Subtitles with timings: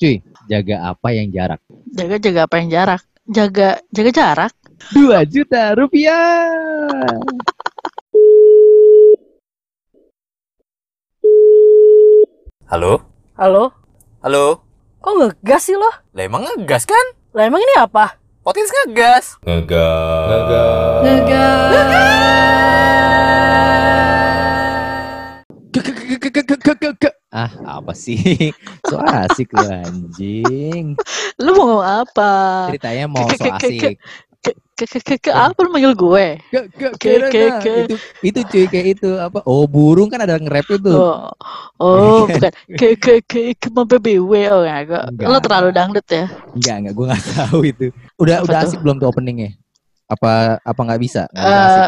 [0.00, 1.60] Cuy, jaga apa yang jarak?
[1.92, 3.04] Jaga jaga apa yang jarak?
[3.28, 4.52] Jaga jaga jarak.
[4.96, 6.48] 2 juta rupiah.
[12.72, 13.04] Halo?
[13.36, 13.76] Halo?
[14.24, 14.64] Halo?
[15.04, 15.92] Kok ngegas sih lo?
[16.16, 17.06] Lah emang ngegas kan?
[17.36, 18.16] Lah emang ini apa?
[18.40, 19.36] Podcast ngegas.
[19.44, 21.04] Ngegas.
[25.76, 28.18] Ke- ke- ke- Ah, apa sih?
[28.90, 30.98] So asik lu anjing.
[31.38, 32.30] Lu mau ngomong apa?
[32.74, 34.02] Ceritanya mau so asik.
[34.42, 36.26] Ke ke ke, ke, apa lu manggil gue?
[36.50, 37.74] Ke, ke, Ke- ke- ke.
[37.86, 39.46] Itu, itu cuy kayak itu apa?
[39.46, 40.90] Oh burung kan ada nge-rap itu.
[40.90, 41.30] Oh,
[41.78, 45.04] oh bukan ke ke ke ke mau BBW oh ya gak.
[45.14, 45.26] Enggak.
[45.30, 46.26] Lo terlalu dangdut ya.
[46.50, 47.86] Enggak enggak, gue nggak tahu itu.
[48.18, 48.66] Udah Apa udah tuh?
[48.74, 49.50] asik belum tuh openingnya?
[50.10, 51.22] Apa apa nggak bisa?
[51.30, 51.86] Nggak bisa Eh, asik.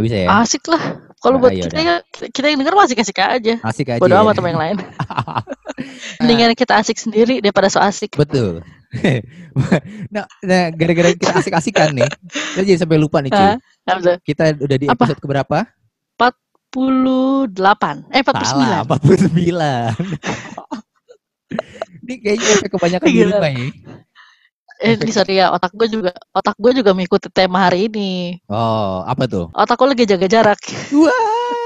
[0.00, 0.28] Bisa ya?
[0.40, 0.82] Asik lah.
[1.20, 2.00] Kalau Ah, buat iya kita ya,
[2.32, 3.54] kita yang denger masih kasih aja.
[3.60, 4.00] Asik aja.
[4.00, 4.24] Bodo ya.
[4.24, 4.76] amat sama yang lain.
[6.24, 8.16] Mendingan kita asik sendiri daripada so asik.
[8.16, 8.64] Betul.
[10.14, 12.10] nah, nah gara-gara kita asik-asikan nih,
[12.56, 13.54] kita jadi sampai lupa nih cuy.
[13.86, 14.18] Apa?
[14.24, 15.06] Kita udah di Apa?
[15.06, 15.62] episode keberapa?
[16.16, 18.10] 48.
[18.10, 18.48] Eh 49.
[18.48, 19.30] Salah, 49.
[22.00, 23.66] Ini kayaknya efek kebanyakan di rumah ya.
[24.80, 28.40] Eh, ini sorry ya, otak gue juga otak gue juga mengikuti tema hari ini.
[28.48, 29.52] Oh, apa tuh?
[29.52, 30.60] Otak gue lagi jaga jarak.
[30.96, 31.59] Wah.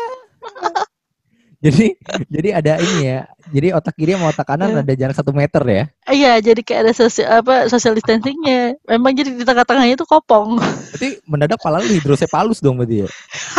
[1.65, 1.87] Jadi
[2.29, 3.21] jadi ada ini ya.
[3.45, 4.81] Jadi otak kiri sama otak kanan Ya.
[4.81, 5.85] ada jarak satu meter ya.
[6.09, 8.81] Iya, jadi kayak ada sosial apa social distancingnya.
[8.89, 10.57] Memang jadi di tengah-tengahnya itu kopong.
[10.61, 13.09] Berarti mendadak pala lu hidrosepalus dong berarti ya.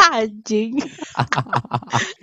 [0.10, 0.82] Anjing.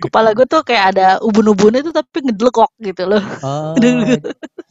[0.03, 3.23] Kepala gue tuh kayak ada ubun-ubunnya tuh tapi ngedelkok gitu loh.
[3.43, 3.75] Oh,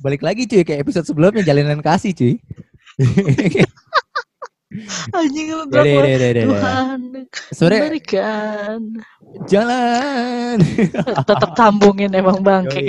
[0.04, 2.34] balik lagi cuy kayak episode sebelumnya jalinan kasih cuy.
[5.12, 6.00] Anjing lu Ya, berapa?
[6.42, 7.00] Tuhan
[7.52, 8.80] Sebenarnya berikan.
[9.48, 10.56] jalan.
[11.28, 12.80] Tetap sambungin emang bangke.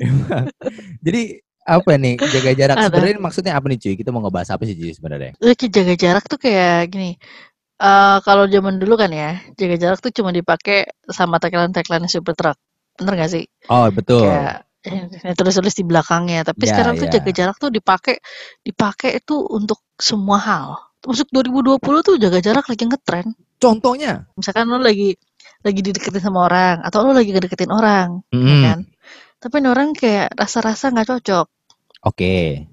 [0.00, 0.44] Emang.
[1.04, 1.22] Jadi
[1.62, 3.94] apa nih jaga jarak sebenarnya maksudnya apa nih cuy?
[3.94, 5.32] Kita mau ngebahas apa sih cuy sebenarnya?
[5.40, 7.16] Jaga jarak tuh kayak gini.
[7.82, 12.54] eh kalau zaman dulu kan ya, jaga jarak tuh cuma dipakai sama tagline-tagline super truck.
[12.94, 13.44] Bener gak sih?
[13.66, 14.22] Oh betul.
[14.22, 16.46] Kayak yang tulis-tulis di belakangnya.
[16.46, 17.12] Tapi Ya, sekarang tuh ya.
[17.18, 18.16] jaga jarak tuh dipakai
[18.62, 20.68] dipakai itu untuk semua hal.
[21.02, 23.26] Masuk 2020 tuh jaga jarak lagi ngetren.
[23.58, 24.26] Contohnya.
[24.34, 25.18] Misalkan lo lagi
[25.62, 28.78] lagi dideketin sama orang atau lo lagi ngedeketin orang, ya Mm, kan?
[29.38, 31.46] Tapi ini orang kayak rasa-rasa nggak cocok.
[32.02, 32.66] Oke.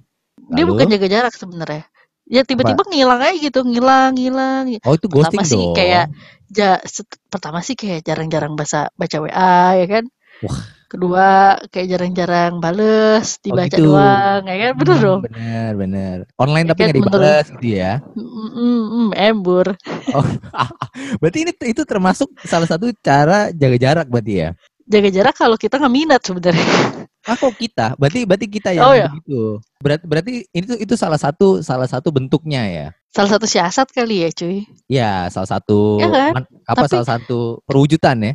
[0.49, 0.69] Dia Lalu?
[0.73, 1.83] bukan jaga jarak sebenarnya.
[2.25, 4.69] Ya tiba-tiba ngilang aja gitu, ngilang, ngilang.
[4.85, 5.73] Oh itu ghosting Pertama sih dong.
[5.73, 6.05] kayak
[6.49, 10.03] ja, set- pertama sih kayak jarang-jarang baca baca WA ya kan.
[10.45, 10.61] Wah.
[10.89, 11.27] Kedua
[11.69, 13.93] kayak jarang-jarang bales, Oh, dibaca gitu.
[13.93, 14.71] doang, ya kan?
[14.73, 15.19] Bener Hmm, dong.
[15.21, 16.15] Bener bener.
[16.35, 17.93] Online Ya tapi kan, nggak menurut- dibalas gitu ya.
[18.17, 19.67] Mm, mm, mm, embur.
[21.21, 24.49] Berarti ini itu termasuk salah satu cara jaga jarak berarti ya.
[24.89, 26.65] Jaga jarak kalau kita nggak minat sebenarnya.
[27.27, 27.93] Ah kok kita?
[27.99, 29.05] Berarti berarti kita yang Oh, ya.
[29.11, 29.59] begitu.
[29.83, 32.87] Berarti berarti itu itu salah satu salah satu bentuknya ya.
[33.11, 34.65] Salah satu siasat kali ya, cuy.
[34.87, 36.47] Ya, salah satu Ya kan?
[36.65, 38.33] apa Tapi- salah satu perwujudan ya.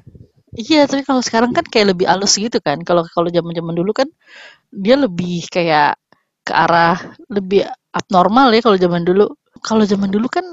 [0.55, 2.79] Iya, tapi kalau sekarang kan kayak lebih halus gitu kan.
[2.87, 4.09] Kalau kalau zaman-zaman dulu kan
[4.73, 5.99] dia lebih kayak
[6.47, 6.99] ke arah
[7.31, 9.27] lebih abnormal ya kalau zaman dulu.
[9.65, 10.47] Kalau zaman dulu kan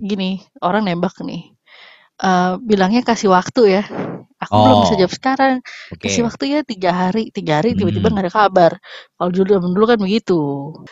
[0.00, 1.42] gini, orang nembak nih.
[2.24, 3.82] eh bilangnya kasih waktu ya.
[4.44, 4.98] Aku belum bisa Oh.
[4.98, 5.54] jawab sekarang.
[5.92, 6.08] Oke.
[6.08, 8.14] Kasih waktu ya tiga hari, tiga hari tiba-tiba Hmm.
[8.14, 8.72] nggak ada kabar.
[9.18, 10.40] Kalau dulu zaman dulu kan begitu.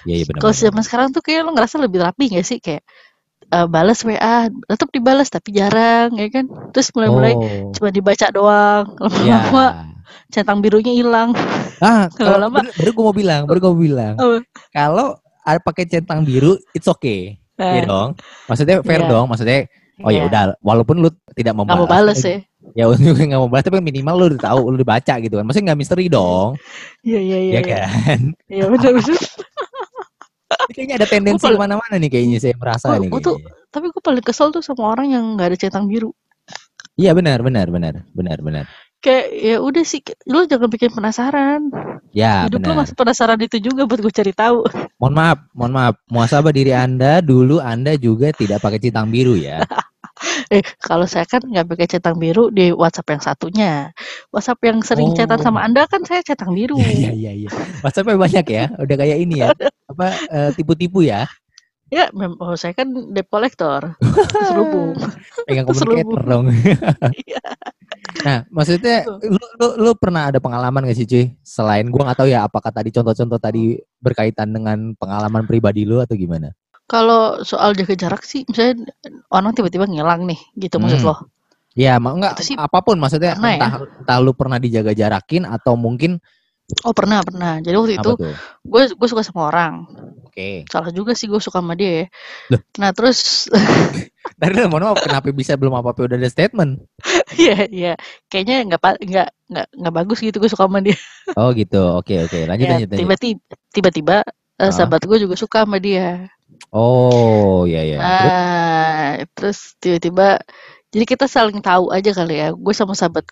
[0.04, 0.24] Iya, iya.
[0.40, 2.82] Kalau zaman sekarang tuh kayak lo ngerasa lebih rapi gak sih kayak
[3.52, 6.44] eh, balas WA, tetap dibalas tapi jarang ya kan.
[6.72, 7.70] Terus mulai-mulai Oh.
[7.70, 8.84] cuma dibaca doang.
[9.22, 9.38] Ya.
[9.38, 9.92] Lama-lama
[10.28, 11.36] centang birunya hilang.
[11.78, 14.14] Ah, kalau Lama-lama- baru, gue mau bilang, baru gue mau bilang.
[14.16, 14.36] Apa?
[14.70, 15.06] Kalau
[15.42, 17.36] ada pakai centang biru, it's okay.
[17.54, 18.16] Iya Eh, dong.
[18.46, 19.08] Maksudnya fair Iya.
[19.08, 19.26] dong.
[19.28, 19.68] Maksudnya,
[20.00, 20.22] oh ya iya.
[20.24, 21.88] udah, walaupun lu tidak mau membalas.
[22.16, 22.38] balas ya.
[22.72, 25.44] Ya untuk nggak mau balas, tapi minimal lu udah tahu, lu udah baca gitu kan.
[25.44, 26.56] Maksudnya nggak misteri dong,
[27.02, 27.52] Iya iya iya.
[27.52, 27.62] ya iya.
[27.68, 28.20] kan?
[28.48, 29.20] Iya benar benar.
[30.70, 33.10] Kayaknya ada tendensi paling- ke mana-mana nih kayaknya saya merasa Gua- nih.
[33.10, 33.38] gua tuh-.
[33.72, 36.12] Tapi gue paling kesel tuh sama orang yang nggak ada centang biru.
[36.94, 38.64] Iya benar, benar, benar, benar, benar.
[39.02, 41.72] Kayak ya udah sih, lu jangan bikin penasaran.
[42.12, 42.86] Ya Hidup lu benar.
[42.86, 44.62] masih penasaran itu juga buat gue cari tahu.
[45.00, 45.94] Mohon maaf, mohon maaf.
[46.06, 49.58] Muasabah diri anda dulu anda juga tidak pakai centang biru ya.
[50.54, 53.72] Eh, kalau saya kan nggak pakai centang biru di WhatsApp yang satunya.
[54.30, 55.38] WhatsApp yang sering Oh.
[55.41, 56.78] sama Anda kan saya centang biru.
[56.78, 57.50] Iya iya iya.
[57.82, 58.65] WhatsAppnya banyak ya.
[58.78, 59.50] Udah kayak ini ya.
[60.03, 61.31] Apa eh, tipu-tipu ya?
[61.93, 63.93] Ya, mem- oh, saya kan debt collector.
[64.01, 64.97] Terselubung.
[65.47, 66.45] Pegang communicator dong.
[67.22, 67.43] Iya.
[68.25, 71.25] nah, maksudnya lu, lu lu pernah ada pengalaman gak sih cuy?
[71.45, 76.16] Selain gua nggak tahu ya apakah tadi contoh-contoh tadi berkaitan dengan pengalaman pribadi lu atau
[76.16, 76.51] gimana?
[76.89, 78.91] Kalau soal jaga jarak sih, misalnya
[79.33, 81.09] orang tiba-tiba ngilang nih, gitu maksud Hmm.
[81.13, 81.16] lo.
[81.72, 83.57] Ya, ma- enggak sih apa pun maksudnya ya.
[83.57, 86.21] entah entah lu pernah dijaga jarakin atau mungkin
[86.82, 87.59] Oh pernah pernah.
[87.59, 88.34] Jadi waktu itu Apa tuh?
[88.64, 89.74] gue gue suka sama orang.
[90.24, 90.64] Oke.
[90.66, 92.06] Salah juga sih gue suka sama dia ya.
[92.48, 92.60] Loh.
[92.80, 93.47] Nah terus
[94.41, 96.82] Tadi lu mohon maaf kenapa bisa belum apa-apa udah ada statement?
[97.32, 97.92] Iya, iya.
[98.28, 100.97] Kayaknya nggak pa- nggak nggak nggak bagus gitu gue suka sama dia.
[101.32, 101.80] Oh gitu.
[101.97, 102.44] Oke oke.
[102.44, 103.00] Lanjut Ya, lanjut lanjut.
[103.00, 103.41] tiba-tiba
[103.72, 104.16] tiba-tiba
[104.56, 104.72] eh, Ah.
[104.72, 106.28] sahabat gue juga suka sama dia.
[106.68, 107.98] Oh ya ya.
[107.98, 108.32] Terus?
[108.32, 110.28] Ah, terus tiba-tiba
[110.88, 112.48] jadi kita saling tahu aja kali ya.
[112.53, 113.24] Gue sama sahabat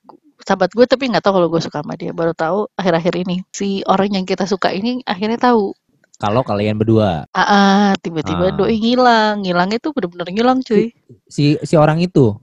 [0.43, 2.11] sahabat gue tapi nggak tahu kalau gue suka sama dia.
[2.11, 3.43] Baru tahu akhir-akhir ini.
[3.51, 5.73] Si orang yang kita suka ini akhirnya tahu.
[6.21, 8.55] Kalau kalian berdua, Ah, ah, tiba-tiba Ah.
[8.55, 9.41] doi ngilang.
[9.41, 10.93] Ngilangnya tuh bener-bener ngilang cuy.
[11.25, 12.37] si si orang itu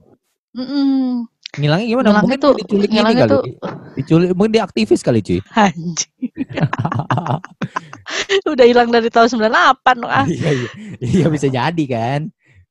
[0.50, 1.28] Mm-mm.
[1.54, 2.06] ngilangnya gimana?
[2.10, 3.30] Ngilangnya mungkin tuh, diculik ini kali.
[3.30, 3.42] tuh,
[3.94, 5.38] Diculik, mungkin dia aktivis kali cuy.
[5.54, 6.30] anjing.
[8.44, 10.26] Udah hilang dari tahun 98 dong ah.
[10.26, 10.68] Iya iya.
[10.98, 12.20] Iya bisa jadi kan.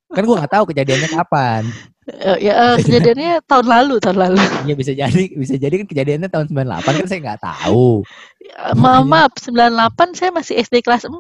[0.10, 1.64] Kan gua nggak tahu kejadiannya kapan.
[2.08, 4.40] Eh, ya eh, kejadiannya tahun lalu, tahun lalu.
[4.68, 8.08] Iya bisa jadi bisa jadi kan kejadiannya tahun 98 kan saya nggak tahu.
[8.48, 11.20] Eh, Maaf, maaf, 98 saya masih SD kelas 4.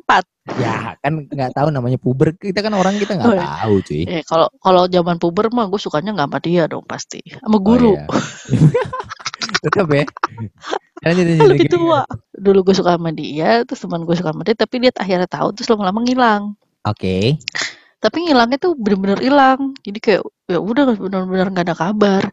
[0.55, 3.47] Ya kan nggak tahu namanya puber kita kan orang kita nggak Oh, iya.
[3.67, 4.03] tahu cuy.
[4.07, 7.19] Eh, kalau kalau zaman puber mah gue sukanya nggak sama dia dong pasti.
[7.35, 7.93] Sama Oh, guru.
[7.99, 8.07] iya.
[9.67, 10.05] Tetap ya.
[11.03, 12.07] Lebih tua.
[12.31, 15.51] Dulu gue suka sama dia, terus teman gue suka sama dia, tapi dia akhirnya tahu
[15.51, 16.55] terus lama-lama ngilang.
[16.87, 17.35] Oke.
[17.97, 19.73] Tapi ngilangnya tuh bener-bener hilang.
[19.81, 22.23] Jadi kayak ya udah bener-bener nggak ada kabar.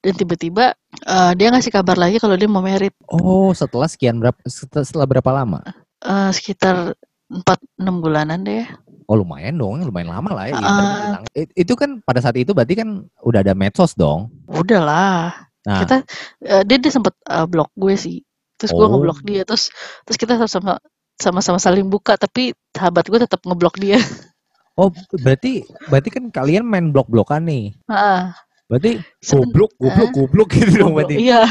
[0.00, 0.72] Dan tiba-tiba
[1.04, 5.06] eh, dia ngasih kabar lagi kalau dia mau merit Oh, setelah sekian berapa setelah, setelah
[5.06, 5.60] berapa lama?
[6.00, 6.96] Eh, sekitar
[7.28, 7.44] 4
[7.76, 8.64] 6 bulanan deh.
[9.04, 10.56] Oh, lumayan dong, lumayan lama lah ya.
[10.56, 11.24] Hilang.
[11.36, 14.32] It- Itu kan pada saat itu berarti kan udah ada medsos dong.
[14.48, 15.34] Udahlah.
[15.68, 16.00] Nah, Kita
[16.48, 18.24] eh, dia dia sempet eh, blok gue sih.
[18.56, 18.90] Terus gue Oh.
[18.96, 19.68] ngeblok dia terus
[20.08, 20.80] terus kita sama
[21.16, 24.00] sama-sama saling buka tapi sahabat gue tetap ngeblok dia.
[24.80, 27.76] oh berarti berarti kan kalian main blok-blokan nih.
[27.86, 28.32] Ah,
[28.70, 30.14] Berarti goblok, goblok, Hah?
[30.14, 31.10] goblok gitu dong goblok.
[31.10, 31.14] berarti.
[31.18, 31.42] Iya.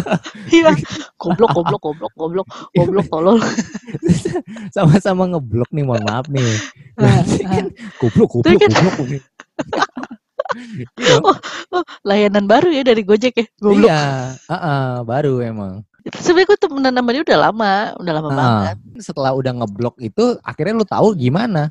[0.56, 0.70] Iya.
[1.20, 3.36] Goblok, goblok, goblok, goblok, goblok tolol.
[4.74, 6.40] Sama-sama ngeblok nih, mohon maaf nih.
[6.92, 7.48] Ah, Berarti ah.
[7.50, 7.64] kan
[8.00, 8.94] goblok, goblok, kan- goblok.
[8.98, 9.22] goblok.
[10.96, 11.24] Iya dong.
[11.72, 13.44] Oh, layanan baru ya dari Gojek ya.
[13.56, 13.88] Goblok.
[13.88, 14.02] Iya,
[14.46, 15.84] ah-ah, baru emang.
[16.02, 18.34] Sebenarnya gue temenan sama dia udah lama, udah lama Ah.
[18.34, 18.76] banget.
[18.98, 21.68] Setelah udah ngeblok itu, akhirnya lu tahu gimana?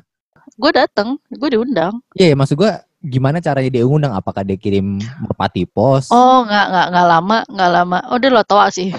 [0.56, 2.00] Gue dateng, gue diundang.
[2.16, 4.14] Iya, maksud gua gimana caranya dia undang?
[4.14, 6.12] Apakah dia kirim merpati pos?
[6.14, 7.98] Oh, nggak nggak nggak lama, nggak lama.
[8.12, 8.94] Oh, dia lo tua sih.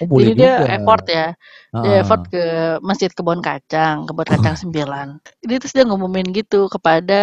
[0.00, 0.72] Oh, boleh Jadi dia juga.
[0.78, 1.26] effort ya.
[1.72, 2.00] Dia Ah.
[2.04, 2.42] effort ke
[2.84, 5.20] Masjid Kebon Kacang, Kebon Kacang 9.
[5.42, 7.22] Jadi terus dia ngumumin gitu kepada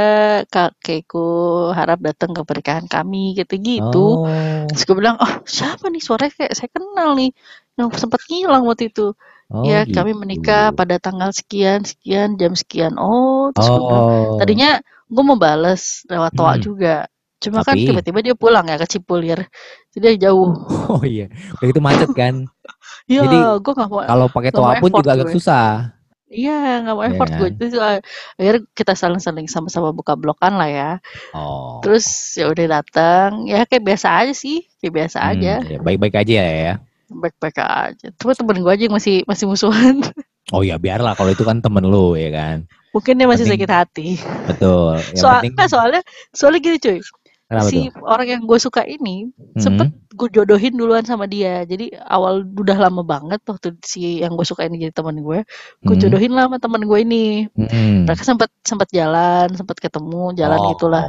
[0.50, 1.27] kakekku
[1.75, 4.25] harap datang ke pernikahan kami gitu-gitu.
[4.25, 4.65] Oh.
[4.69, 7.31] Terus gue bilang, oh siapa nih suaranya kayak saya kenal nih.
[7.80, 9.16] Yang sempat ngilang waktu itu.
[9.50, 10.20] Oh, ya kami gitu.
[10.20, 13.00] menikah pada tanggal sekian, sekian, jam sekian.
[13.00, 14.38] Oh, terus gue Oh.
[14.38, 14.78] tadinya
[15.08, 16.62] gue mau bales lewat toa Hmm.
[16.62, 16.96] juga.
[17.40, 19.48] Cuma kan Tapi- tiba-tiba dia pulang ya ke Cipulir.
[19.90, 20.54] Jadi dia jauh.
[20.92, 22.46] Oh iya, udah gitu macet kan.
[23.10, 25.34] Ya, Jadi, gue gak mau Kalau pakai toa pun juga agak gue.
[25.34, 25.98] susah.
[26.30, 27.42] Iya, nggak mau Iya effort gue.
[27.42, 27.58] kan?
[27.58, 27.98] Terus uh,
[28.38, 30.92] akhirnya kita saling-saling sama-sama buka blokan lah ya.
[31.34, 31.82] Oh.
[31.82, 32.06] Terus
[32.38, 36.38] ya udah datang, ya kayak biasa aja sih, kayak biasa Hmm, aja, ya, baik-baik aja
[36.38, 36.74] ya.
[37.12, 38.08] Baik-baik aja.
[38.16, 40.00] Cuma temen gue aja yang masih masih musuhan.
[40.50, 42.66] Oh ya biarlah kalau itu kan temen lu ya kan.
[42.90, 44.08] Mungkin dia masih Penting- sakit hati.
[44.50, 44.98] Betul.
[44.98, 46.02] Yang Soal, penting nggak, soalnya,
[46.34, 46.98] soalnya gini cuy,
[47.46, 48.02] kenapa si tuh?
[48.02, 49.62] orang yang gue suka ini Hmm.
[49.62, 51.70] sempet gue jodohin duluan sama dia.
[51.70, 55.46] Jadi awal udah lama banget waktu si yang gue suka ini jadi teman gue,
[55.86, 56.02] gue Hmm.
[56.02, 57.46] jodohin lah sama teman gue ini.
[57.54, 58.10] Hmm.
[58.10, 61.06] Mereka sempat sempat jalan, sempat ketemu, jalan Oh, gitulah.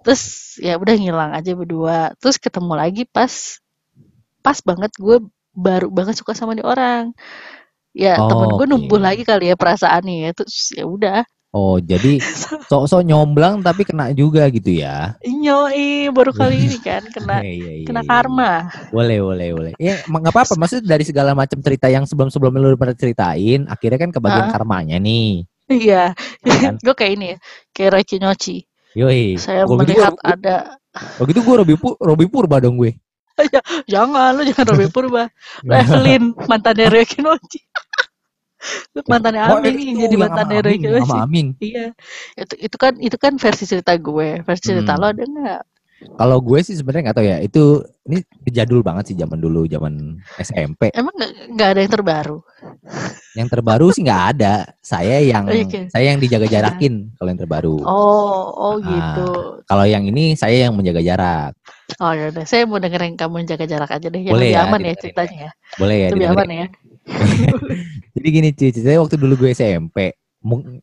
[0.00, 0.22] terus
[0.56, 3.60] ya udah ngilang aja berdua terus ketemu lagi pas
[4.40, 5.20] pas banget gue
[5.58, 7.10] baru banget suka sama dia orang
[7.90, 8.72] ya Oh, temen gue oke.
[8.72, 12.20] numbuh lagi kali ya perasaannya ya terus ya udah Oh, jadi
[12.70, 15.16] sok-sok nyomblang tapi kena juga gitu ya.
[15.24, 18.08] nyoi baru kali ini kan kena Iya, iya, iya, kena iya.
[18.08, 18.52] karma
[18.92, 19.72] Boleh, boleh, boleh.
[19.80, 20.54] Ya, nggak apa-apa.
[20.56, 24.52] Maksudnya dari segala macam cerita yang sebelum-sebelumnya lu pernah ceritain, akhirnya kan kebagian Ah.
[24.52, 25.44] karmanya nih.
[25.68, 26.12] iya
[26.44, 26.76] Kan?
[26.84, 27.36] gue kayak ini ya
[27.76, 28.56] kayak Rocky Nyochi
[28.96, 29.36] Yoi.
[29.36, 30.56] saya Kalau gitu melihat gua, ada
[31.20, 32.92] begitu gue Robi, Pu- Robi Purba dong gue.
[33.92, 35.24] Jangan lu jangan Robby Purba
[35.62, 37.60] Lu Evelyn mantannya Nyochi
[38.94, 41.46] Lu mantannya Oh, Amin itu nih jadi mantannya yang Nyochi sama Amin.
[41.62, 41.86] Iya,
[42.34, 44.42] itu itu kan itu kan versi cerita gue.
[44.42, 45.00] Versi cerita Hmm.
[45.00, 45.62] lo ada nggak?
[45.98, 47.38] Kalau gue sih sebenarnya nggak tahu ya.
[47.42, 50.94] Itu ini jadul banget sih zaman dulu, zaman SMP.
[50.94, 51.10] Emang
[51.54, 52.38] nggak ada yang terbaru?
[53.34, 54.54] Yang terbaru sih nggak ada.
[54.78, 57.76] Saya yang Oh, iya, saya yang dijaga jarakin kalau yang terbaru.
[57.82, 58.86] Oh, oh Ah.
[58.86, 59.30] gitu.
[59.66, 61.57] Kalau yang ini saya yang menjaga jarak.
[61.96, 64.20] Oh ya udah, saya mau dengerin kamu jaga jarak aja deh.
[64.20, 65.50] Yang Boleh lebih ya, aman ya ceritanya ya.
[65.80, 66.66] Boleh ya Lebih aman ya.
[68.14, 69.96] Jadi gini cuy, ceritanya waktu dulu gue SMP.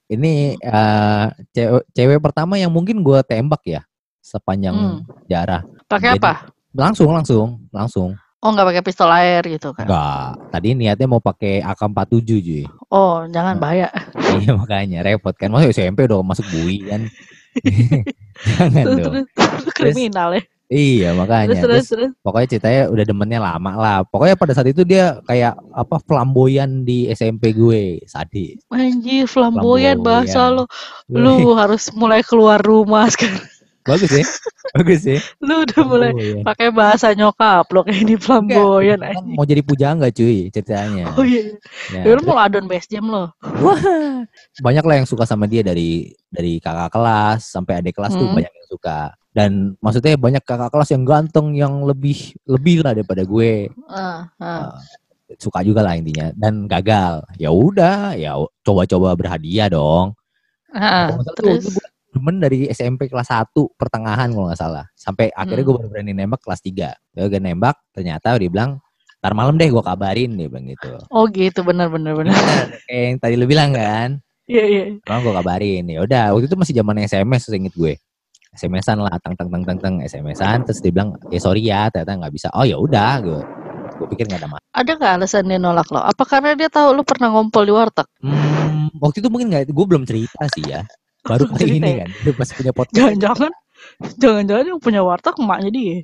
[0.10, 3.82] Ini eh, cewek, cewek pertama yang mungkin gue tembak ya
[4.20, 5.00] sepanjang Hmm.
[5.30, 5.62] jarah.
[5.86, 6.50] Pakai apa?
[6.74, 8.10] Langsung, langsung, langsung.
[8.42, 9.86] Oh nggak pakai pistol air gitu kan?
[9.86, 10.30] Enggak.
[10.52, 12.64] Tadi niatnya mau pakai AK47 cuy.
[12.90, 13.90] Oh jangan bahaya.
[14.42, 15.54] iya makanya repot kan.
[15.54, 17.06] Masa SMP udah masuk bui kan.
[18.44, 19.14] Jangan Terus, dong.
[19.24, 20.44] terus, terus kriminal ya.
[20.66, 21.54] Iya makanya.
[21.54, 23.98] Terus terus Terus, pokoknya ceritanya udah demennya lama lah.
[24.02, 28.66] Pokoknya pada saat itu dia kayak apa flamboyan di SMP gue, sadis.
[28.68, 30.66] Anjir flamboyan bahasa lo.
[31.06, 31.42] Flamboyan.
[31.46, 33.46] Lu harus mulai keluar rumah sekarang.
[33.86, 34.26] Bagus ya?
[34.74, 35.22] Bagus ya?
[35.38, 36.42] Lu udah mulai Flamboyan.
[36.42, 41.14] pakai bahasa nyokap lo kayak ini flamboyan Kan mau jadi pujangga cuy ceritanya.
[41.14, 41.54] Oh iya.
[41.94, 43.30] Ya, Ya, lu mau adon base jam lo.
[43.62, 43.78] Wah,
[44.58, 48.34] banyak lah yang suka sama dia dari dari kakak kelas sampai adik kelas tuh Hmm.
[48.34, 49.14] banyak yang suka.
[49.36, 53.68] Dan maksudnya banyak kakak kelas yang ganteng yang lebih lebih lah daripada gue.
[53.92, 54.80] Ah, ah.
[55.28, 57.20] Eh, suka juga lah intinya dan gagal.
[57.36, 60.16] Ya udah, ya coba-coba berhadiah dong.
[60.72, 64.88] Ah, salah tuh, terus gue demen dari SMP kelas 1 pertengahan kalau nggak salah.
[64.96, 65.76] Sampai akhirnya Hmm.
[65.76, 66.96] gue baru berani nembak kelas 3.
[67.12, 68.80] Gue nembak, ternyata dia bilang,
[69.20, 70.96] ntar malam deh gue kabarin, dia bilang gitu.
[71.12, 72.36] oh gitu benar benar benar.
[72.88, 74.24] Kayak yang tadi lu bilang kan.
[74.48, 74.84] Iya iya.
[75.10, 75.84] Malam gue kabarin.
[75.92, 78.00] Ya udah, waktu itu masih zaman SMS seinget gue.
[78.56, 82.26] SMS-an lah, tang tang tang tang tang SMS-an terus dia bilang, "Ya sorry ya, ternyata
[82.26, 83.42] nggak bisa." Oh ya udah, gue
[83.96, 84.72] gue pikir nggak ada masalah.
[84.76, 86.02] Ada nggak alasan dia nolak lo?
[86.04, 88.08] Apa karena dia tahu lu pernah ngompol di warteg?
[88.20, 90.84] Hmm, waktu itu mungkin nggak, gue belum cerita sih ya.
[91.26, 92.06] Baru kali ini ya?
[92.06, 92.96] kan, baru pas punya podcast.
[92.96, 93.52] Jangan-jangan
[94.22, 95.98] jangan-jangan yang punya warteg emaknya dia.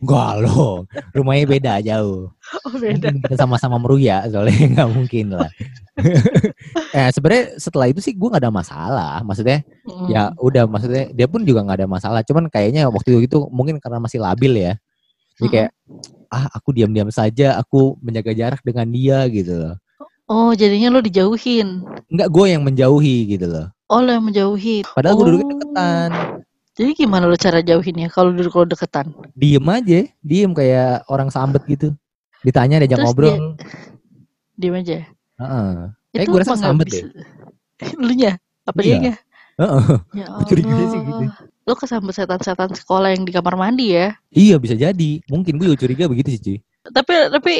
[0.00, 2.32] Enggak loh, rumahnya beda jauh.
[2.64, 3.12] Oh beda.
[3.12, 5.50] Mungkin kita sama-sama meruya, soalnya nggak mungkin lah.
[6.94, 9.12] Eh sebenarnya setelah itu sih gue nggak ada masalah.
[9.22, 10.06] Maksudnya Mm.
[10.12, 12.20] ya udah, maksudnya dia pun juga nggak ada masalah.
[12.22, 14.74] Cuman kayaknya waktu itu mungkin karena masih labil ya.
[15.38, 15.70] Jadi kayak
[16.28, 19.74] ah aku diam-diam saja, aku menjaga jarak dengan dia gitu loh.
[20.28, 21.82] Oh jadinya lo dijauhin.
[22.12, 23.66] Enggak gue yang menjauhi gitu loh.
[23.88, 24.84] Oh lo yang menjauhi.
[24.84, 25.48] Padahal gue dulu Oh.
[25.48, 26.10] deketan.
[26.78, 29.10] Jadi gimana lo cara jauhinnya kalau dulu kalau deketan?
[29.34, 31.90] Diem aja, diem kayak orang sambet gitu.
[32.44, 33.34] Ditanya diajak Terus ngobrol.
[33.34, 33.56] dia-
[34.54, 34.98] Diam aja.
[35.38, 35.70] Heeh.
[36.10, 37.08] Eh, Itu gua rasa emang nggak sambet bisa-
[37.96, 38.32] Lu nya?
[38.64, 38.84] Apa Iya.
[38.84, 39.14] dia nya?
[39.56, 39.84] Heeh.
[40.14, 41.24] Ya curiganya sih gitu.
[41.24, 41.34] Allah.
[41.62, 44.16] Lo kesambet setan-setan sekolah yang di kamar mandi ya?
[44.28, 45.20] Iya bisa jadi.
[45.26, 46.58] Mungkin gue curiga begitu sih cuy.
[46.84, 47.52] Tapi tapi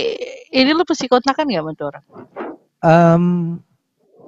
[0.51, 2.05] ini lo pasti kontakan gak sama tuh orang?
[2.79, 3.25] Em,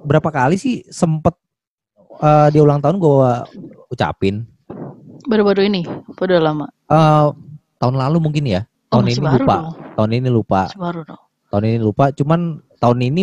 [0.02, 1.32] berapa kali sih sempet
[2.18, 3.30] eh, dia ulang tahun gue
[3.88, 4.44] ucapin.
[5.22, 5.82] Baru-baru ini?
[5.86, 6.66] Apa Udah lama?
[6.86, 7.26] Eh,
[7.78, 8.62] tahun lalu mungkin ya.
[8.90, 9.54] Oh Tahun masih ini lupa.
[9.56, 9.68] dong.
[9.96, 10.60] Tahun ini lupa.
[10.66, 11.22] Masih baru dong.
[11.48, 12.04] Tahun ini lupa.
[12.12, 12.40] Cuman
[12.76, 13.22] tahun ini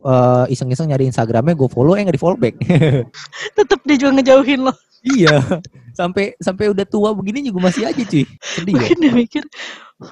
[0.00, 2.56] eh, iseng-iseng nyari Instagramnya gue follow eh nggak di follow back.
[3.58, 4.72] Tetep dia juga ngejauhin lo.
[5.02, 5.42] iya.
[5.92, 8.24] Sampai sampai udah tua begini juga masih aja cuy.
[8.40, 8.80] Sedih ya.
[8.80, 9.44] Mungkin dia mikir,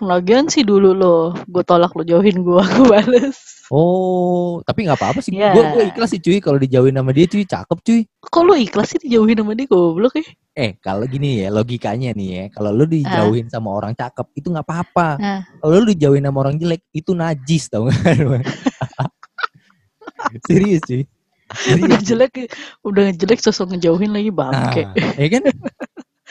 [0.02, 3.38] lagian sih dulu lo, gue tolak lo jauhin gue, gue bales.
[3.70, 5.30] Oh, tapi nggak apa-apa sih.
[5.38, 5.54] Iya.
[5.54, 8.00] Gue gue ikhlas sih cuy kalau dijauhin sama dia cuy, cakep cuy.
[8.18, 10.26] Kok lo ikhlas sih dijauhin sama dia goblok ya?
[10.58, 14.66] Eh, kalau gini ya logikanya nih ya, kalau lu dijauhin sama orang cakep itu nggak
[14.66, 15.08] apa-apa.
[15.22, 15.40] Ah.
[15.62, 17.94] Kalau lu dijauhin sama orang jelek itu najis tau gak?
[20.48, 21.02] Serius cuy.
[21.50, 21.82] Serius.
[21.82, 22.32] Udah jelek,
[22.80, 24.82] udah jelek sosok ngejauhin lagi Nah, bangke.
[25.16, 25.42] ya kan?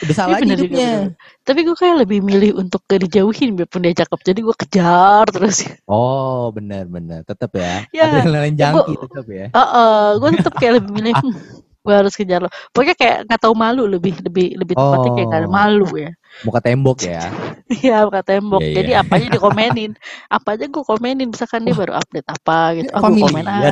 [0.00, 0.90] Udah salah Iya, bener juga, hidupnya.
[0.96, 1.12] bener.
[1.44, 4.20] Tapi gue kayak lebih milih untuk gak dijauhin biarpun dia cakep.
[4.24, 5.68] Jadi gue kejar terus.
[5.84, 7.20] Oh, benar-benar.
[7.22, 7.84] Tetap ya.
[7.92, 9.46] Ya, Adrenalin ya, jangki gua- tetap ya.
[9.52, 11.36] Heeh, gue tetap kayak lebih milih hmm,
[11.80, 12.50] gue harus kejar lo.
[12.70, 15.52] Pokoknya kayak nggak tahu malu lebih lebih lebih tepatnya kayak nggak Oh.
[15.52, 16.10] malu ya.
[16.44, 17.22] Muka tembok ya.
[17.80, 18.60] Iya buka tembok.
[18.60, 19.00] Iya, Jadi iya.
[19.00, 19.92] apa aja dikomenin.
[20.28, 21.28] apa aja gue komenin.
[21.30, 22.90] Misalkan dia baru update apa gitu.
[22.90, 23.70] Ya, Ah gue komen aja.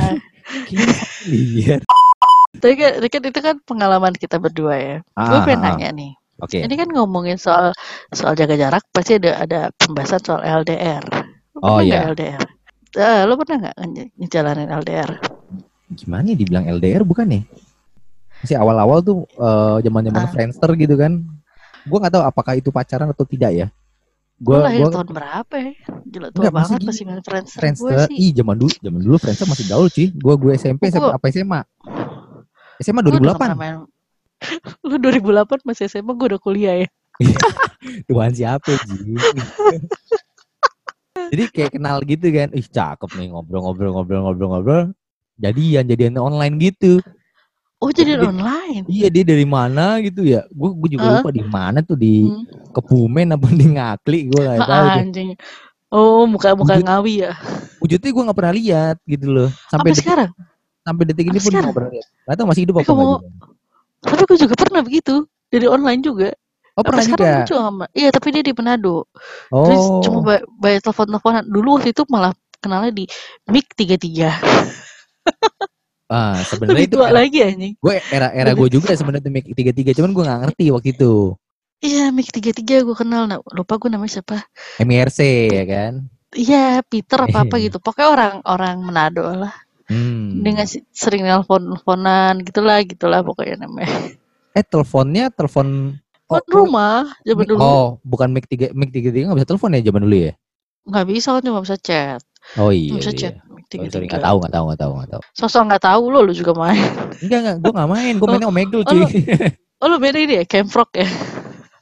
[1.25, 1.77] Iya.
[2.59, 4.97] Tapi kan, kan itu kan pengalaman kita berdua ya.
[5.05, 5.75] gue Ah, pengen ah, ah.
[5.75, 6.13] nanya nih.
[6.39, 6.63] Oke.
[6.63, 7.75] Ini kan ngomongin soal
[8.09, 11.03] soal jaga jarak pasti ada ada pembahasan soal LDR.
[11.59, 12.07] Lo Oh, iya.
[12.07, 12.43] nggak LDR?
[12.95, 15.11] Eh, lo pernah nggak nge- ngejalanin LDR?
[15.91, 17.43] Gimana ya dibilang LDR bukan ya?
[18.39, 20.31] Masih awal-awal tuh eh, zaman-zaman Ah.
[20.31, 21.13] Friendster gitu kan.
[21.85, 23.67] Gua nggak tahu apakah itu pacaran atau tidak ya.
[24.39, 25.73] Gua lahir gua tahun berapa ya?
[26.05, 27.49] Gila tua Enggak, banget masih main Friends.
[27.49, 28.17] Gue Friendster, sih.
[28.17, 30.07] ih zaman dulu, zaman dulu Friendster masih gaul cuy.
[30.15, 31.61] Gua gue SMP Oh, gua- apa SMA?
[32.79, 33.41] SMA Lo udah 2008.
[33.41, 33.75] pernah main.
[34.87, 36.89] Lu 2008 masih SMA gue udah kuliah ya.
[38.07, 39.19] Tuhan siapa Ji?
[41.29, 42.49] Jadi kayak kenal gitu kan.
[42.53, 44.95] Ih cakep nih ngobrol-ngobrol-ngobrol-ngobrol-ngobrol.
[45.37, 47.03] Jadian, jadian online gitu.
[47.79, 48.83] Oh jadi Dia- online.
[48.87, 50.43] Iya dia dari mana gitu ya?
[50.51, 51.15] Gue gue juga Hah?
[51.23, 52.43] lupa di mana tuh di Hmm.
[52.71, 54.87] Kebumen apa di Ngakli gue nggak tahu.
[54.87, 55.29] Ah, anjing.
[55.89, 57.33] Oh muka muka Wujud- ngawi ya.
[57.79, 59.49] Wujudnya gue nggak pernah lihat gitu loh.
[59.67, 60.31] Sampai detik, sekarang?
[60.83, 62.07] sampai detik ini Apa pun nggak pernah lihat.
[62.25, 63.47] Gak tahu masih hidup Tapi apa kamu- nggak juga.
[63.99, 65.15] Tapi gue juga pernah begitu
[65.49, 66.29] dari online juga.
[66.75, 67.31] Oh pernah Sampai juga.
[67.41, 67.85] sekarang sama.
[67.91, 68.97] Iya tapi dia di Manado.
[69.49, 70.03] Terus Oh.
[70.03, 71.45] cuma bay- bayar telepon-teleponan.
[71.45, 73.05] Dulu waktu itu malah kenalnya di
[73.47, 74.35] Mic 33.
[76.09, 77.75] Ah sebenarnya itu tua era, lagi anjing.
[77.77, 81.37] gue era era gue juga sebenarnya Mic tiga tiga cuman gue nggak ngerti waktu itu.
[81.79, 83.31] Iya, Mik 33 gue kenal.
[83.31, 84.43] Nah, lupa gue namanya siapa.
[84.83, 85.93] MIRC ya kan?
[86.35, 87.79] Iya, Peter apa apa gitu.
[87.79, 89.55] Pokoknya orang-orang Manado lah.
[89.87, 90.43] Hmm.
[90.43, 93.89] Dia ngasih sering nelpon-nelponan gitulah, gitulah pokoknya namanya.
[94.53, 95.95] Eh teleponnya telepon
[96.29, 97.61] Telepon rumah zaman Mic- dulu.
[97.63, 100.33] Oh, bukan mic 3 mic 33 nggak bisa telepon ya zaman dulu ya?
[100.85, 102.21] Nggak bisa kan cuma bisa chat.
[102.61, 103.01] Oh Cuma iya.
[103.01, 103.21] bisa iya.
[103.23, 103.35] chat.
[103.69, 104.17] Mik Sorry, 33.
[104.17, 105.23] nggak tahu, nggak tahu, nggak tahu, nggak tahu.
[105.37, 106.81] Sosok nggak tahu lo, lu juga main.
[107.21, 108.97] Enggak, enggak, gue nggak main, gue Oh, mainnya Omegle oh, cuy.
[108.97, 109.13] lu-
[109.79, 111.05] Oh lu beda ini ya, Camfrog ya?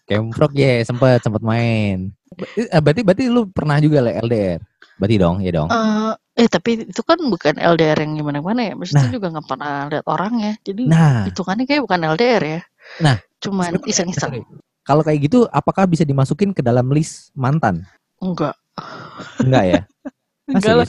[0.04, 2.10] Camfrog ya, sempet, sempet main.
[2.58, 4.58] Eh, Berarti, berarti lu pernah juga lah LDR?
[4.98, 5.68] Berarti dong, ya dong.
[5.70, 6.12] Eh,
[6.42, 8.72] eh tapi itu kan bukan LDR yang gimana-gimana ya.
[8.74, 9.14] Maksudnya Nah.
[9.14, 10.52] juga nggak pernah lihat orangnya.
[10.60, 12.60] Jadi Nah, hitungannya kayak bukan LDR ya.
[12.98, 13.16] Nah.
[13.38, 14.42] Cuman iseng-iseng.
[14.82, 17.86] kalau kayak gitu, apakah bisa dimasukin ke dalam list mantan?
[18.18, 18.58] Enggak.
[19.38, 19.80] Enggak ya?
[20.46, 20.86] Ah, Enggak lah.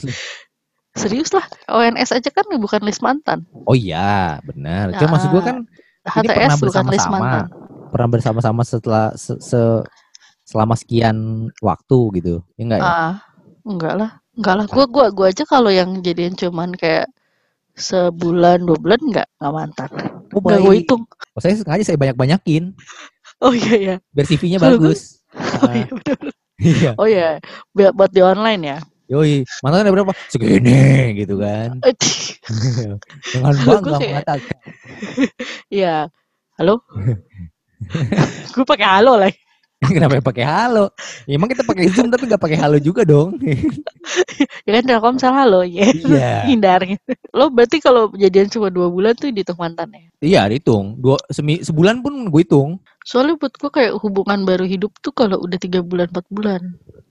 [0.98, 1.46] Serius lah.
[1.66, 3.46] ONS aja kan bukan list mantan.
[3.64, 4.92] Oh iya, benar.
[4.94, 5.56] Cuma maksud gue kan
[6.04, 7.18] HTS pernah bukan list bersama-sama.
[7.18, 7.44] mantan.
[7.88, 9.84] pernah bersama-sama setelah se- se-
[10.44, 11.16] selama sekian
[11.58, 12.34] waktu gitu.
[12.54, 12.84] Ya enggak ya?
[12.84, 13.14] Ah,
[13.64, 14.10] enggak lah.
[14.36, 14.64] Enggak lah.
[14.68, 17.08] Gua gua gua aja kalau yang jadian cuman kayak
[17.72, 19.90] sebulan dua bulan enggak enggak mantan.
[20.28, 21.02] Oh, Enggak gue hitung.
[21.32, 22.76] Oh, saya sengaja saya banyak-banyakin
[23.38, 23.96] Oh iya ya.
[24.10, 25.22] biar CV-nya gue- bagus.
[25.62, 26.18] Oh iya bener.
[26.58, 26.90] Iya.
[26.98, 27.28] Oh iya.
[27.72, 28.78] Buat di online ya.
[29.08, 30.12] Yoi, mantan ada berapa?
[30.28, 31.80] Segini gitu kan.
[33.32, 34.58] Dengan bangga kayak- mengatakan.
[35.72, 36.12] Iya.
[36.60, 36.84] Halo?
[38.52, 39.32] gue pakai halo lah.
[39.96, 40.92] Kenapa pakai halo?
[41.24, 43.32] Ya, emang kita pakai Zoom tapi nggak pakai halo juga dong.
[44.68, 45.88] Ya kan Telkomsel halo ya.
[45.88, 46.44] Iya.
[46.44, 47.16] Hindar gitu.
[47.32, 50.04] Lo berarti kalau jadian cuma dua bulan tuh dihitung mantan ya?
[50.20, 51.00] Iya, dihitung.
[51.00, 52.76] Dua semi, sebulan pun gue hitung.
[53.08, 56.60] Soalnya buat gue kayak hubungan baru hidup tuh kalau udah tiga bulan empat bulan.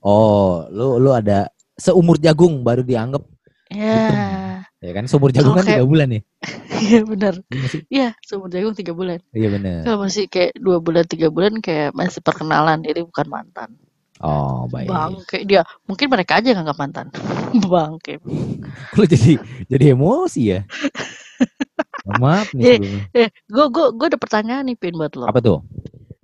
[0.06, 3.22] Oh, lu lu ada seumur jagung baru dianggap
[3.68, 6.22] Ya, ya kan seumur jagung Kalau kan tiga bulan nih.
[6.88, 7.34] iya benar.
[7.52, 7.68] Iya?
[7.92, 9.20] Iya, seumur jagung tiga bulan.
[9.36, 9.84] Iya benar.
[9.84, 13.76] Kalau masih kayak dua bulan tiga bulan kayak masih perkenalan, jadi bukan mantan.
[14.24, 14.88] Oh, baik.
[14.88, 17.06] Bangke dia, mungkin mereka aja nggak mantan.
[17.68, 18.24] Bangke.
[18.96, 19.36] Lu jadi
[19.68, 20.60] jadi emosi ya.
[22.08, 23.04] Maaf nih sebelumnya.
[23.12, 25.28] Eh, gue gue gue ada pertanyaan nih pin buat lo.
[25.28, 25.60] Apa tuh?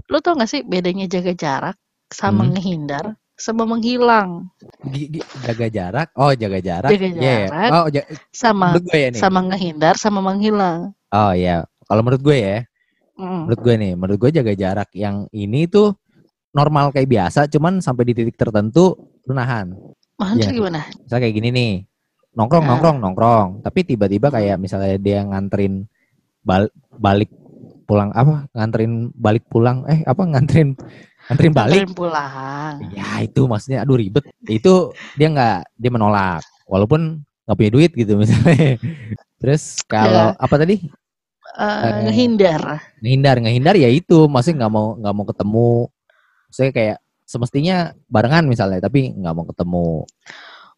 [0.08, 1.76] Lo tau gak sih bedanya jaga jarak
[2.08, 2.56] sama Hmm.
[2.56, 4.46] ngehindar sama menghilang
[4.88, 6.08] gi- Jaga jarak.
[6.14, 6.90] Oh, jaga jarak.
[6.90, 7.18] Jaga Iya.
[7.50, 7.70] jarak.
[7.70, 9.18] Oh, ja- sama gue ya nih.
[9.18, 10.94] sama ngehindar sama menghilang.
[11.10, 11.66] Oh iya.
[11.84, 12.56] Kalau menurut gue ya,
[13.14, 13.46] Mm.
[13.46, 15.94] menurut gue nih, menurut gue jaga jarak yang ini tuh
[16.50, 19.74] normal kayak biasa, cuman sampai di titik tertentu lu nahan.
[20.14, 20.54] Maksudnya Iya.
[20.54, 20.80] gimana?
[20.94, 21.72] Misalnya kayak gini nih,
[22.32, 22.68] nongkrong, Ah.
[22.70, 23.48] nongkrong, nongkrong.
[23.62, 25.86] Tapi tiba-tiba kayak misalnya dia nganterin
[26.40, 27.30] bal- balik
[27.84, 28.46] pulang apa?
[28.50, 30.78] Nganterin balik pulang, eh apa nganterin
[31.26, 31.80] nganterin balik?
[31.84, 32.74] Anterin pulang.
[32.92, 34.24] Ya itu maksudnya, aduh ribet.
[34.44, 38.76] Itu dia nggak, dia menolak, walaupun nggak punya duit gitu misalnya.
[39.40, 40.80] Terus kalau apa tadi?
[41.54, 42.82] Eh, ngehindar.
[42.98, 45.70] ngehindar ngehindar ya itu maksudnya nggak mau nggak mau ketemu
[46.50, 47.76] saya kayak semestinya
[48.10, 49.88] barengan misalnya tapi nggak mau ketemu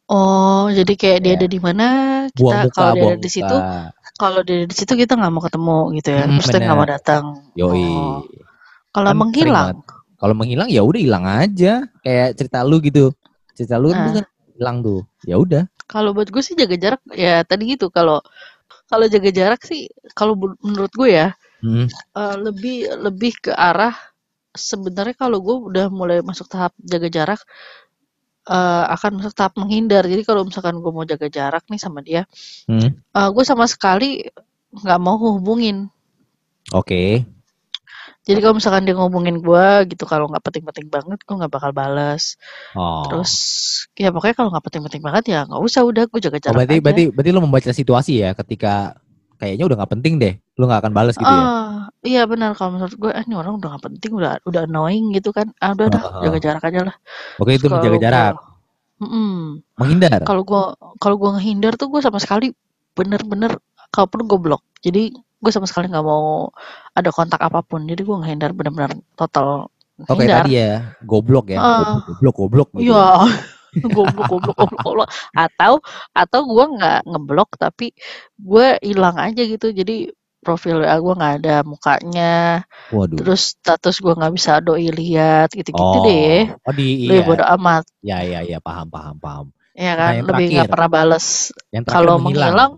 [0.06, 1.38] Oh, jadi kayak dia Ya.
[1.42, 1.86] ada di mana,
[2.30, 3.56] buang kita kalau dia ada di situ,
[4.14, 6.22] kalau dia ada di situ kita nggak mau ketemu gitu ya.
[6.22, 7.24] Mm, Maksudnya nggak mau datang.
[7.58, 8.22] yoi Oh.
[8.94, 9.82] Kalau Kan menghilang,
[10.16, 13.12] kalau menghilang ya udah hilang aja kayak cerita lu gitu
[13.52, 14.14] cerita lu kan Ah.
[14.20, 14.26] kan
[14.56, 17.94] hilang tuh ya udah kalau buat gue sih jaga jarak ya tadi gitu.
[17.94, 18.18] Kalau
[18.90, 19.86] kalau jaga jarak sih,
[20.18, 21.28] kalau menurut gue ya
[21.62, 21.86] Hmm.
[21.90, 23.94] eh, lebih lebih ke arah
[24.52, 27.40] sebenarnya kalau gue udah mulai masuk tahap jaga jarak
[28.46, 30.06] eh, akan masuk tahap menghindar.
[30.06, 32.26] Jadi kalau misalkan gue mau jaga jarak nih sama dia,
[32.70, 32.94] Hmm.
[32.98, 34.22] eh, gue sama sekali
[34.74, 35.86] nggak mau hubungin.
[36.74, 37.22] oke
[38.26, 42.34] Jadi kalau misalkan dia ngomongin gue gitu, kalau nggak penting-penting banget, gue nggak bakal balas.
[42.74, 43.32] oh Terus
[43.94, 46.74] ya pokoknya kalau nggak penting-penting banget ya nggak usah udah gue jaga Oh, jarak berarti
[46.74, 46.82] aja.
[46.82, 48.98] berarti berarti lu membaca situasi ya ketika
[49.36, 52.74] kayaknya udah nggak penting deh lu nggak akan balas gitu ya Ah, iya benar kalau
[52.74, 55.52] menurut gue, ah, ini orang udah nggak penting, udah udah annoying gitu kan.
[55.58, 56.22] Ah, udah dah, Oh.
[56.24, 56.96] jaga jarak aja lah.
[57.36, 58.34] oke itu menjaga gua- jarak
[58.96, 59.60] Mm-mm.
[59.76, 60.62] menghindar Kalau gue
[60.96, 62.50] kalau gue ngehindar tuh gue sama sekali
[62.92, 63.60] bener-bener
[63.92, 64.64] kalaupun gue blok.
[64.80, 66.50] Jadi gue sama sekali nggak mau
[66.92, 67.84] ada kontak apa pun.
[67.84, 69.68] Jadi gue ngehindar bener-bener total
[70.00, 70.44] oke ngehindar.
[70.44, 70.72] tadi ya
[71.04, 72.00] goblok ya Ah.
[72.20, 72.92] goblok goblok gitu.
[72.92, 73.06] Iya.
[73.96, 75.80] goblok goblok goblok goblok atau
[76.16, 77.92] atau gue nggak ngeblok tapi
[78.40, 80.08] gue hilang aja gitu jadi
[80.40, 82.62] profil WA gue nggak ada mukanya
[82.94, 87.26] waduh terus status gue nggak bisa doi lihat gitu-gitu oh deh oh di lebih iya
[87.26, 89.46] bodo amat ya ya ya paham paham paham
[89.76, 92.70] ya Nah, kan yang lebih nggak pernah terakhir kalau menghilang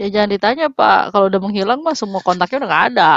[0.00, 1.12] ya jangan ditanya pak.
[1.12, 3.12] Kalau udah menghilang mah semua kontaknya udah nggak ada.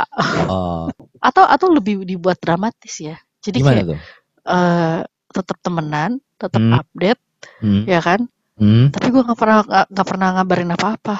[0.48, 0.86] Oh.
[1.28, 3.16] Atau atau lebih dibuat dramatis ya.
[3.39, 4.00] Jadi gimana kayak tuh?
[4.44, 5.00] eh
[5.32, 6.78] tetap temenan tetap Hmm.
[6.78, 7.22] update
[7.63, 7.84] hmm.
[7.88, 8.28] ya kan?
[8.54, 8.94] Hmm.
[8.94, 11.16] tapi gue nggak pernah nggak pernah ngabarin apa apa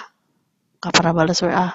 [0.78, 1.74] nggak pernah balas WA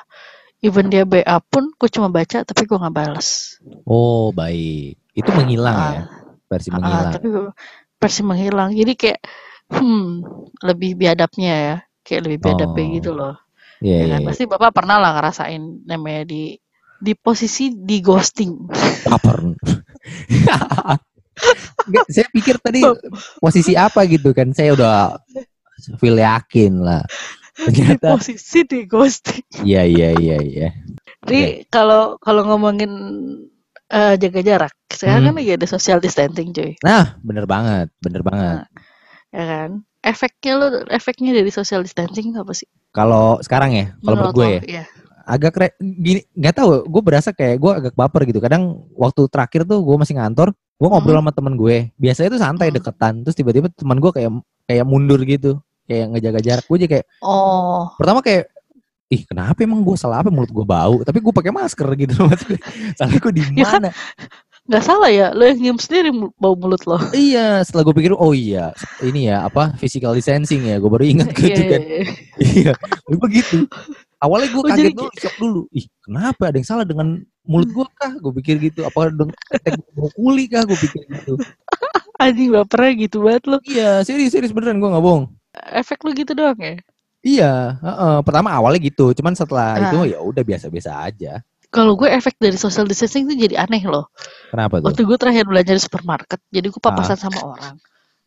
[0.63, 5.03] even dia BA pun gue cuma baca tapi gue nggak balas Oh, baik.
[5.13, 6.03] Itu menghilang ya, Ah,
[6.47, 7.11] versi ah, menghilang.
[7.11, 7.51] tapi gue
[7.99, 8.71] versi menghilang.
[8.71, 9.21] Jadi kayak
[9.69, 10.07] hmm
[10.63, 11.77] lebih biadabnya ya
[12.09, 12.95] kayak lebih biadabnya Oh.
[12.97, 13.35] gitu loh
[13.79, 14.29] Iya, ya iya, kan iya.
[14.33, 16.57] pasti bapak pernah lah ngerasain namanya di
[16.99, 18.67] di posisi di ghosting
[19.07, 19.39] Baper.
[21.89, 22.83] Nggak, saya pikir tadi
[23.39, 24.51] posisi apa gitu kan.
[24.51, 25.15] Saya udah
[25.97, 27.07] feel yakin lah.
[27.55, 30.69] di Ternyata posisi di ghosting iya iya iya iya.
[31.23, 32.91] Jadi kalau kalau ngomongin
[33.89, 35.29] eh, jaga jarak, sekarang Hmm.
[35.31, 38.67] kan lagi ada social distancing, cuy, Nah, bener banget, bener banget.
[39.31, 39.71] ya kan?
[39.99, 42.69] Efeknya lo, efeknya dari social distancing apa sih?
[42.95, 44.85] Kalau sekarang ya, kalau menurut gue ya, Iya.
[45.27, 48.39] agak kre, gini, nggak tahu, gue berasa kayak gue agak baper gitu.
[48.39, 51.91] Kadang waktu terakhir tuh gue masih ngantor, gue ngobrol sama temen gue.
[51.99, 52.77] Biasanya tuh santai Hmm.
[52.79, 54.31] deketan, terus tiba-tiba teman gue kayak
[54.65, 56.65] kayak mundur gitu, kayak ngejaga jarak.
[56.65, 58.49] Gue jadi kayak Oh, pertama kayak
[59.09, 62.61] ih kenapa emang gue salah apa mulut gue bau tapi gue pakai masker gitu maksudnya
[62.93, 63.91] salah gue di Ya kan, mana
[64.69, 67.01] nggak salah ya, lo yang nyium sendiri bau mulut lo.
[67.17, 68.69] iya setelah gue pikir oh iya
[69.01, 72.07] ini ya apa physical distancing ya gue baru ingat gitu Iya, kan iya, iya.
[72.37, 72.73] iya
[73.09, 73.65] begitu
[74.19, 78.13] awalnya gue kaget dulu shock dulu ih kenapa ada yang salah dengan mulut gue kah
[78.15, 79.33] gue pikir gitu apa dengan
[79.93, 81.35] bau kuli kah gue pikir gitu
[82.21, 83.59] Anjing bapernya gitu banget lo.
[83.63, 85.33] iya serius serius beneran gue nggak bohong
[85.71, 86.77] Efek lo gitu doang ya.
[87.19, 88.17] iya heeh.
[88.21, 89.83] pertama awalnya gitu cuman setelah Ah.
[89.89, 94.09] itu ya udah biasa-biasa aja Kalau gue efek dari social distancing itu jadi aneh loh.
[94.49, 96.87] kenapa tuh Waktu gue terakhir belanja di supermarket, jadi gue Ah.
[96.89, 97.77] papasan sama orang.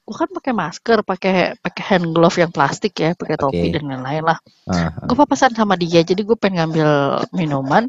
[0.01, 3.73] Gue kan pakai masker, pakai pakai hand glove yang plastik ya, pakai topi Oke.
[3.77, 4.37] dan lain-lain lah.
[4.65, 5.05] Ah, ah.
[5.09, 6.89] gue papasan sama dia jadi gue pengen ngambil
[7.33, 7.83] minuman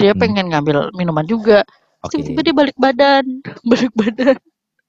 [0.00, 0.20] dia Hmm.
[0.24, 1.68] pengen ngambil minuman juga
[2.00, 3.24] oke tiba-tiba dia balik badan
[3.70, 4.36] balik badan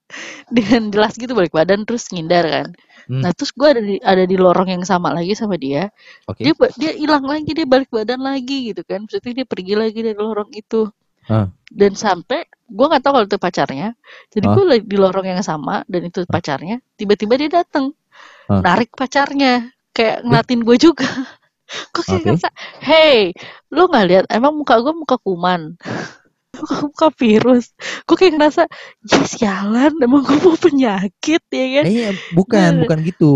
[0.56, 2.68] dengan jelas gitu balik badan terus ngindar kan.
[3.06, 3.22] Hmm.
[3.22, 5.94] nah terus gue ada di ada di lorong yang sama lagi sama dia.
[6.26, 6.42] Oke.
[6.42, 9.06] Dia dia hilang lagi dia balik badan lagi gitu kan.
[9.06, 10.90] Maksudnya dia pergi lagi dari lorong itu.
[11.26, 11.50] Ah.
[11.74, 13.98] dan sampai gue nggak tahu kalau itu pacarnya.
[14.30, 14.54] Jadi Ah.
[14.54, 17.98] gue lagi di lorong yang sama dan itu pacarnya tiba-tiba dia datang
[18.46, 18.62] Ah.
[18.62, 19.74] narik pacarnya.
[19.90, 21.10] Kayak ngeliatin gue juga.
[21.98, 22.50] Gue kayak ngerasa
[22.86, 23.34] hey
[23.74, 25.74] lu nggak lihat emang muka gue muka kuman
[26.58, 27.72] muka, virus
[28.04, 28.62] gue kayak ngerasa
[29.04, 32.82] ya sialan emang gue mau penyakit ya kan Eh, iya, bukan, Bener.
[32.84, 33.34] bukan gitu.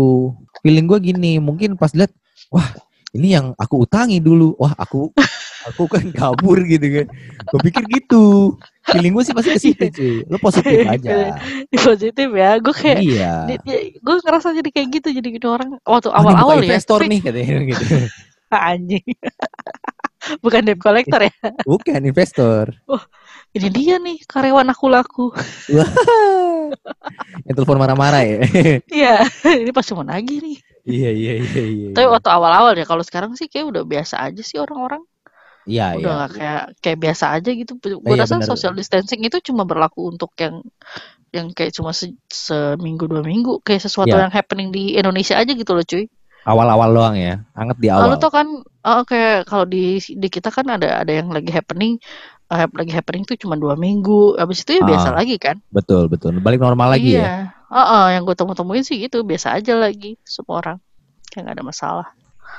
[0.60, 2.12] Feeling gue gini, mungkin pas lihat,
[2.48, 2.68] wah
[3.10, 5.10] ini yang aku utangi dulu, wah aku
[5.68, 7.06] aku kan kabur gitu kan.
[7.46, 8.56] Gue pikir gitu.
[8.86, 10.14] Feeling gue sih pasti ke situ cuy.
[10.24, 11.36] Lo positif aja.
[11.70, 13.34] positif ya gue kayak Iya.
[13.94, 17.20] gue ngerasa jadi kayak gitu jadi gitu orang waktu Oh, awal-awal bukan ya investor nih
[17.20, 17.84] katanya gitu.
[18.50, 19.06] anjing
[20.44, 21.34] bukan debt collector ya
[21.70, 22.70] Bukan investor.
[23.50, 25.26] ini dia nih karyawan aku laku
[27.46, 28.38] yang telepon marah-marah ya.
[29.00, 29.14] iya
[29.58, 30.56] ini pasti mau nagih nih
[30.86, 31.88] iya, iya, iya, iya.
[31.96, 35.02] tapi waktu awal-awal ya kalau sekarang sih kayak udah biasa aja sih orang-orang
[35.68, 36.26] Iya, udah iya.
[36.34, 38.48] kayak kayak biasa aja gitu gue Iya, rasa bener.
[38.48, 40.64] social distancing itu cuma berlaku untuk yang
[41.30, 44.26] yang kayak cuma se- seminggu dua minggu kayak sesuatu Iya.
[44.26, 46.08] yang happening di Indonesia aja gitu loh cuy
[46.42, 47.44] Awal-awal doang ya.
[47.52, 48.18] Anget di Lalu awal.
[48.18, 52.00] tuh kan oh, kayak kalau di di kita kan ada ada yang lagi happening
[52.48, 55.16] eh, lagi happening tuh cuma dua minggu habis itu ya biasa Ah.
[55.16, 56.34] lagi kan Betul, betul.
[56.36, 57.20] Balik normal lagi ya.
[57.20, 57.34] iya
[57.70, 60.76] Heeh, yang gue temu-temuin sih gitu biasa aja lagi semua orang
[61.26, 62.06] kayak nggak ada masalah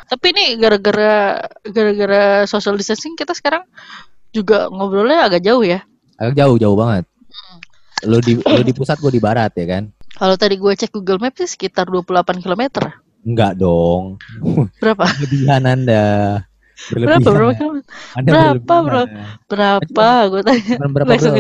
[0.04, 3.68] tapi ini gara-gara gara-gara social distancing kita sekarang
[4.30, 5.84] juga ngobrolnya agak jauh ya
[6.16, 7.04] Agak jauh, jauh banget.
[8.04, 9.84] Lo di lo di pusat, gue di barat ya kan.
[10.14, 12.08] kalau tadi gue cek Google Maps sih sekitar 28
[12.40, 12.64] km
[13.22, 14.18] Enggak dong.
[14.82, 16.06] berapa Berlebihan Anda.
[16.90, 17.22] berapa Berlebihan.
[17.22, 17.90] berapa kilometer?
[18.18, 19.26] Anda Berapa, berlebihan.
[19.46, 21.36] berapa gue tanya berapa Langsung.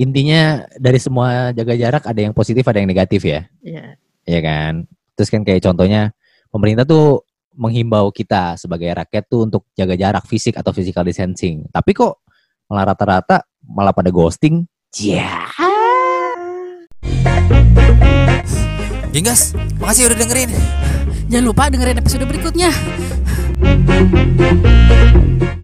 [0.00, 0.40] Intinya
[0.80, 3.44] dari semua jaga jarak ada yang positif, ada yang negatif ya.
[3.60, 3.84] Iya.
[4.24, 4.72] Iya kan?
[5.16, 6.12] Terus kan kayak contohnya
[6.48, 7.24] pemerintah tuh
[7.56, 11.68] menghimbau kita sebagai rakyat tuh untuk jaga jarak fisik atau physical distancing.
[11.68, 12.24] Tapi kok
[12.68, 14.64] malah rata-rata malah pada ghosting.
[14.96, 15.44] Ya.
[19.10, 20.54] Ya, Gingas, makasih udah dengerin.
[21.26, 22.70] Jangan lupa dengerin episode berikutnya.